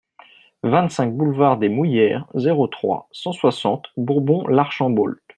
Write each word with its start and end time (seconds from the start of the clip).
vingt-cinq 0.63 1.15
boulevard 1.15 1.59
des 1.59 1.69
Mouillères, 1.69 2.25
zéro 2.33 2.65
trois, 2.65 3.07
cent 3.11 3.33
soixante 3.33 3.91
Bourbon-l'Archambault 3.97 5.13